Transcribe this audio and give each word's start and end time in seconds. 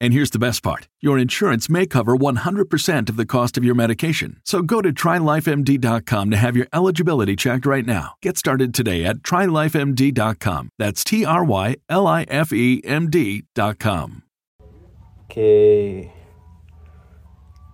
And 0.00 0.12
here's 0.12 0.30
the 0.30 0.38
best 0.38 0.62
part 0.62 0.86
your 1.00 1.18
insurance 1.18 1.68
may 1.68 1.86
cover 1.86 2.16
100% 2.16 3.08
of 3.08 3.16
the 3.16 3.26
cost 3.26 3.56
of 3.56 3.64
your 3.64 3.74
medication. 3.74 4.40
So 4.44 4.62
go 4.62 4.80
to 4.80 4.92
trylifemd.com 4.92 6.30
to 6.30 6.36
have 6.36 6.56
your 6.56 6.66
eligibility 6.72 7.36
checked 7.36 7.66
right 7.66 7.84
now. 7.84 8.14
Get 8.22 8.36
started 8.36 8.72
today 8.74 9.04
at 9.04 9.18
trylifemd.com. 9.18 10.70
That's 10.78 11.04
T 11.04 11.24
R 11.24 11.44
Y 11.44 11.76
L 11.88 12.06
I 12.06 12.22
F 12.28 12.52
E 12.52 12.80
M 12.84 13.10
D.com. 13.10 14.22
Que, 15.28 16.10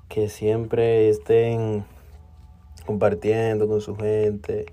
que 0.08 0.28
siempre 0.28 1.08
estén 1.10 1.84
compartiendo 2.86 3.68
con 3.68 3.80
su 3.80 3.94
gente. 3.96 4.66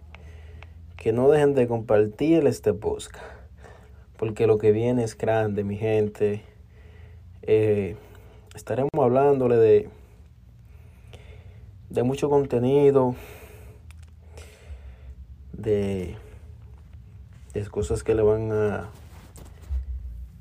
Que 0.97 1.11
no 1.11 1.29
dejen 1.29 1.55
de 1.55 1.67
compartir 1.67 2.45
este 2.47 2.73
podcast. 2.73 3.23
Porque 4.17 4.45
lo 4.45 4.57
que 4.57 4.71
viene 4.71 5.03
es 5.03 5.17
grande, 5.17 5.63
mi 5.63 5.75
gente. 5.75 6.43
Eh, 7.43 7.95
estaremos 8.55 8.91
hablándole 9.01 9.55
de, 9.57 9.89
de 11.89 12.03
mucho 12.03 12.29
contenido, 12.29 13.15
de, 15.53 16.15
de 17.53 17.65
cosas 17.67 18.03
que 18.03 18.15
le 18.15 18.21
van 18.21 18.51
a, 18.51 18.89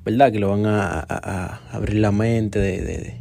¿verdad? 0.05 0.33
Que 0.33 0.39
le 0.39 0.47
van 0.47 0.67
a, 0.67 1.01
a- 1.09 1.61
abrir 1.73 1.97
la 1.97 2.13
mente 2.13 2.59
de- 2.59 3.21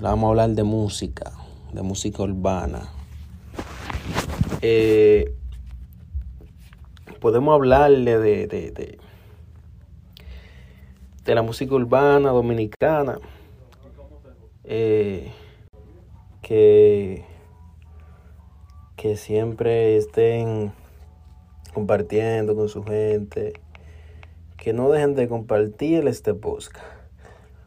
vamos 0.00 0.24
a 0.24 0.28
hablar 0.28 0.50
de 0.50 0.62
música, 0.64 1.32
de 1.72 1.82
música 1.82 2.22
urbana. 2.22 2.88
Eh, 4.62 5.34
podemos 7.20 7.54
hablarle 7.54 8.18
de, 8.18 8.46
de, 8.46 8.70
de, 8.70 8.98
de 11.24 11.34
la 11.34 11.42
música 11.42 11.74
urbana 11.74 12.30
dominicana. 12.30 13.18
eh, 14.64 15.30
que, 16.42 17.24
que 18.96 19.16
siempre 19.16 19.96
estén 19.96 20.72
compartiendo 21.72 22.54
con 22.54 22.68
su 22.68 22.84
gente. 22.84 23.54
Que 24.56 24.72
no 24.72 24.90
dejen 24.90 25.14
de 25.14 25.28
compartir 25.28 26.06
este 26.08 26.32
podcast 26.34 27.03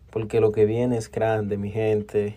porque 0.10 0.40
lo 0.40 0.52
que 0.52 0.66
viene 0.66 0.98
es 0.98 1.12
grande, 1.12 1.58
mi 1.58 1.72
gente. 1.72 2.37